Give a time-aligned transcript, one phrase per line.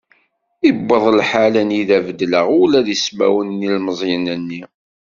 [0.69, 4.61] Iwweḍ lḥal anida beddleɣ ula d ismawen n yilmeẓyen-nni.